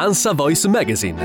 [0.00, 1.20] Ansa Voice Magazine.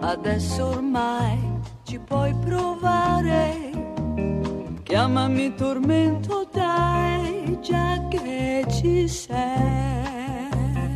[0.00, 1.38] Adesso ormai
[1.84, 3.70] ci puoi provare.
[4.82, 10.48] Chiamami tormento, dai, già che ci sei.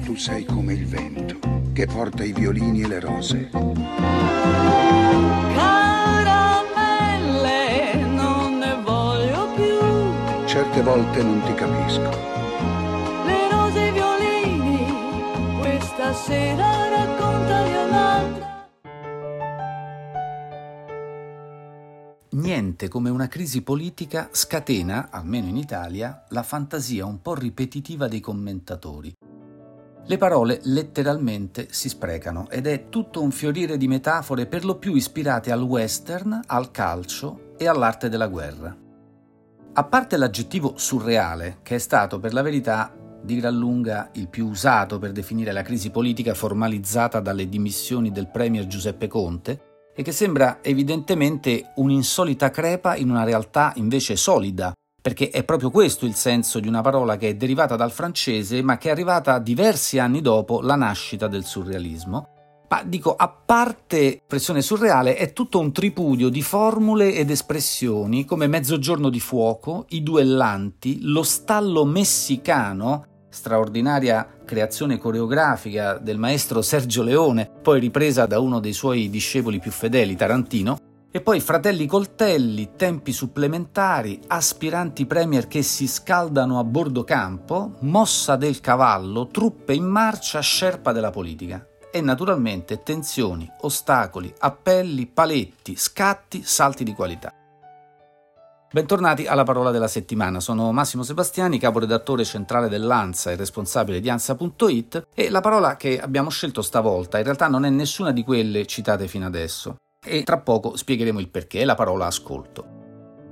[0.05, 1.39] Tu sei come il vento
[1.73, 3.51] che porta i violini e le rose.
[5.55, 6.35] Caramelle,
[8.13, 9.79] non ne voglio più.
[10.47, 12.48] Certe volte non ti capisco.
[16.09, 18.67] Questa sera raccontali un'altra.
[22.31, 28.21] Niente come una crisi politica scatena, almeno in Italia, la fantasia un po' ripetitiva dei
[28.21, 29.15] commentatori.
[30.05, 34.95] Le parole letteralmente si sprecano ed è tutto un fiorire di metafore per lo più
[34.95, 38.75] ispirate al western, al calcio e all'arte della guerra.
[39.75, 44.47] A parte l'aggettivo surreale, che è stato per la verità di gran lunga il più
[44.47, 49.63] usato per definire la crisi politica formalizzata dalle dimissioni del premier Giuseppe Conte,
[49.95, 56.07] e che sembra evidentemente un'insolita crepa in una realtà invece solida, perché è proprio questo
[56.07, 59.99] il senso di una parola che è derivata dal francese ma che è arrivata diversi
[59.99, 62.38] anni dopo la nascita del surrealismo.
[62.71, 68.47] Ma dico, a parte pressione surreale, è tutto un tripudio di formule ed espressioni come
[68.47, 77.51] Mezzogiorno di fuoco, i duellanti, lo stallo messicano, straordinaria creazione coreografica del maestro Sergio Leone,
[77.63, 80.79] poi ripresa da uno dei suoi discepoli più fedeli, Tarantino,
[81.11, 88.37] e poi fratelli coltelli, tempi supplementari, aspiranti premier che si scaldano a bordo campo, mossa
[88.37, 91.67] del cavallo, truppe in marcia, scerpa della politica.
[91.91, 97.33] E naturalmente tensioni, ostacoli, appelli, paletti, scatti, salti di qualità.
[98.71, 105.07] Bentornati alla parola della settimana, sono Massimo Sebastiani, caporedattore centrale dell'ANSA e responsabile di ANSA.it
[105.15, 109.09] e la parola che abbiamo scelto stavolta in realtà non è nessuna di quelle citate
[109.09, 112.78] fino adesso e tra poco spiegheremo il perché, la parola ascolto.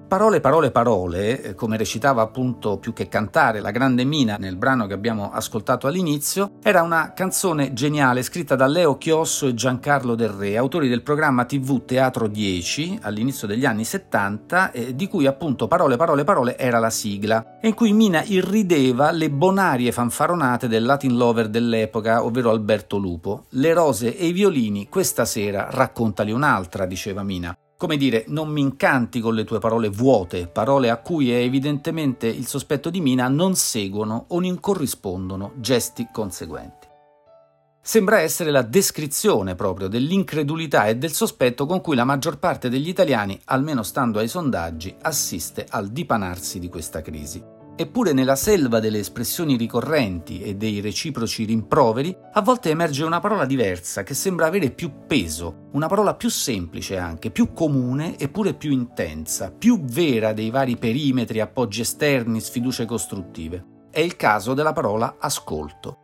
[0.08, 4.86] Parole, parole, parole, eh, come recitava appunto più che cantare la grande Mina nel brano
[4.86, 10.28] che abbiamo ascoltato all'inizio, era una canzone geniale scritta da Leo Chiosso e Giancarlo Del
[10.28, 15.66] Re, autori del programma TV Teatro 10 all'inizio degli anni 70, eh, di cui appunto
[15.66, 20.84] Parole, parole, parole era la sigla, e in cui Mina irrideva le bonarie fanfaronate del
[20.84, 23.46] Latin lover dell'epoca, ovvero Alberto Lupo.
[23.50, 27.52] Le rose e i violini, questa sera raccontali un'altra, diceva Mina.
[27.78, 32.26] Come dire, non mi incanti con le tue parole vuote, parole a cui è evidentemente
[32.26, 36.86] il sospetto di Mina non seguono o non corrispondono gesti conseguenti.
[37.82, 42.88] Sembra essere la descrizione proprio dell'incredulità e del sospetto con cui la maggior parte degli
[42.88, 47.55] italiani, almeno stando ai sondaggi, assiste al dipanarsi di questa crisi.
[47.78, 53.44] Eppure nella selva delle espressioni ricorrenti e dei reciproci rimproveri, a volte emerge una parola
[53.44, 58.70] diversa che sembra avere più peso, una parola più semplice anche, più comune eppure più
[58.70, 63.65] intensa, più vera dei vari perimetri, appoggi esterni, sfiducie costruttive.
[63.91, 65.98] È il caso della parola ascolto.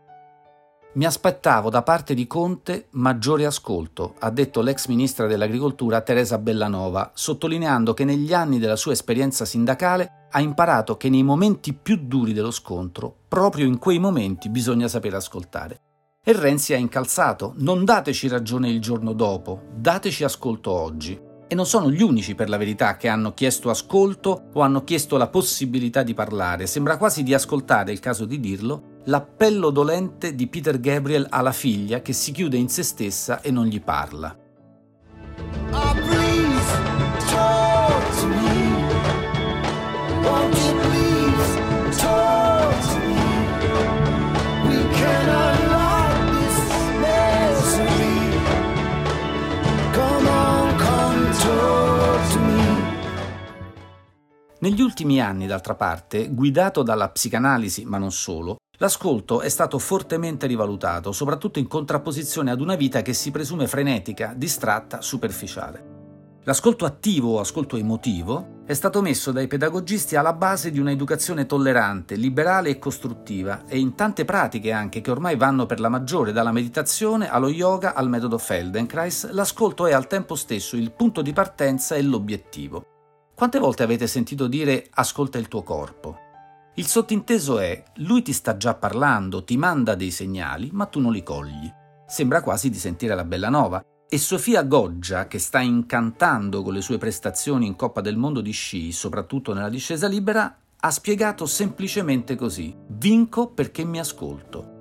[0.94, 7.12] Mi aspettavo da parte di Conte maggiore ascolto, ha detto l'ex ministra dell'Agricoltura Teresa Bellanova,
[7.15, 12.32] sottolineando che negli anni della sua esperienza sindacale ha imparato che nei momenti più duri
[12.32, 15.81] dello scontro, proprio in quei momenti bisogna sapere ascoltare.
[16.25, 21.20] E Renzi ha incalzato, non dateci ragione il giorno dopo, dateci ascolto oggi.
[21.48, 25.19] E non sono gli unici, per la verità, che hanno chiesto ascolto o hanno chiesto
[25.19, 26.66] la possibilità di parlare.
[26.66, 32.00] Sembra quasi di ascoltare, il caso di dirlo, l'appello dolente di Peter Gabriel alla figlia
[32.00, 34.41] che si chiude in se stessa e non gli parla.
[54.62, 60.49] Negli ultimi anni, d'altra parte, guidato dalla psicanalisi, ma non solo, L'ascolto è stato fortemente
[60.49, 65.91] rivalutato, soprattutto in contrapposizione ad una vita che si presume frenetica, distratta, superficiale.
[66.43, 72.17] L'ascolto attivo o ascolto emotivo è stato messo dai pedagogisti alla base di un'educazione tollerante,
[72.17, 76.50] liberale e costruttiva e in tante pratiche anche che ormai vanno per la maggiore dalla
[76.50, 81.94] meditazione allo yoga al metodo Feldenkrais, l'ascolto è al tempo stesso il punto di partenza
[81.94, 82.92] e l'obiettivo.
[83.43, 86.17] Quante volte avete sentito dire ascolta il tuo corpo?
[86.77, 91.11] Il sottinteso è, lui ti sta già parlando, ti manda dei segnali, ma tu non
[91.11, 91.69] li cogli.
[92.06, 93.83] Sembra quasi di sentire la bella nova.
[94.09, 98.53] E Sofia Goggia, che sta incantando con le sue prestazioni in Coppa del Mondo di
[98.53, 104.71] sci, soprattutto nella discesa libera, ha spiegato semplicemente così: vinco perché mi ascolto.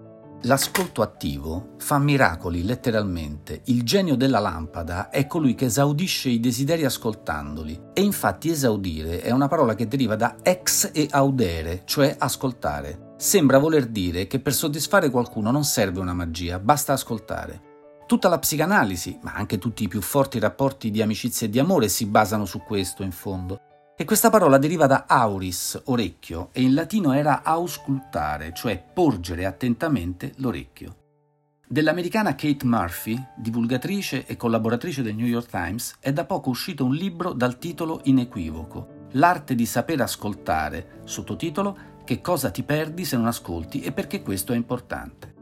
[0.45, 3.61] L'ascolto attivo fa miracoli letteralmente.
[3.65, 7.79] Il genio della lampada è colui che esaudisce i desideri ascoltandoli.
[7.93, 13.13] E infatti esaudire è una parola che deriva da ex e audere, cioè ascoltare.
[13.17, 17.69] Sembra voler dire che per soddisfare qualcuno non serve una magia, basta ascoltare.
[18.07, 21.87] Tutta la psicanalisi, ma anche tutti i più forti rapporti di amicizia e di amore
[21.87, 23.59] si basano su questo in fondo.
[24.01, 30.33] E questa parola deriva da auris, orecchio, e in latino era auscultare, cioè porgere attentamente
[30.37, 30.95] l'orecchio.
[31.67, 36.95] Dell'americana Kate Murphy, divulgatrice e collaboratrice del New York Times, è da poco uscito un
[36.95, 43.27] libro dal titolo inequivoco, L'arte di saper ascoltare, sottotitolo Che cosa ti perdi se non
[43.27, 45.40] ascolti e perché questo è importante.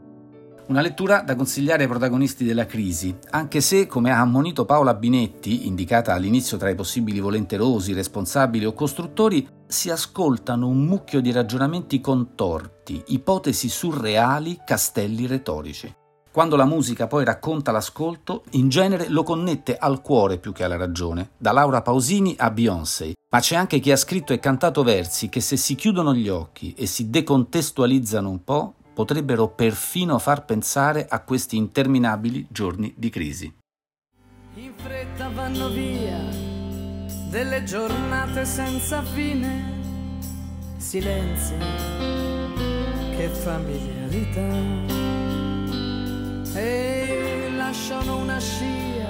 [0.70, 5.66] Una lettura da consigliare ai protagonisti della crisi, anche se, come ha ammonito Paola Binetti,
[5.66, 12.00] indicata all'inizio tra i possibili volenterosi, responsabili o costruttori, si ascoltano un mucchio di ragionamenti
[12.00, 15.92] contorti, ipotesi surreali, castelli retorici.
[16.30, 20.76] Quando la musica poi racconta l'ascolto, in genere lo connette al cuore più che alla
[20.76, 25.28] ragione, da Laura Pausini a Beyoncé, ma c'è anche chi ha scritto e cantato versi
[25.28, 31.06] che se si chiudono gli occhi e si decontestualizzano un po', potrebbero perfino far pensare
[31.08, 33.50] a questi interminabili giorni di crisi.
[34.56, 36.18] In fretta vanno via
[37.30, 39.78] delle giornate senza fine,
[40.76, 41.54] silenzi,
[43.16, 44.48] che familiarità.
[46.58, 49.08] E lasciano una scia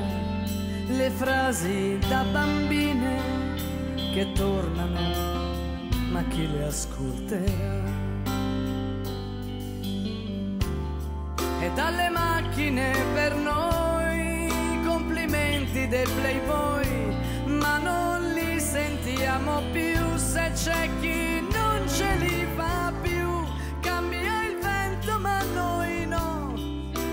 [0.86, 3.56] le frasi da bambine
[4.12, 5.00] che tornano,
[6.12, 8.09] ma chi le ascolterà?
[11.60, 14.48] E dalle macchine per noi.
[14.84, 16.88] Complimenti del playboy
[17.44, 20.16] ma non li sentiamo più.
[20.16, 23.44] Se c'è chi non ce li fa più
[23.80, 26.54] cambia il vento ma noi no.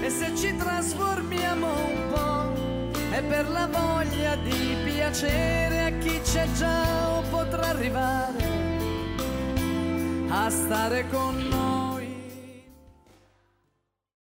[0.02, 6.48] E se ci trasformiamo un po' è per la voglia di piacere a chi c'è
[6.54, 8.56] già o potrà arrivare
[10.30, 11.67] a stare con noi